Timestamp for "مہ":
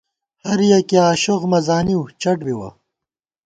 1.51-1.59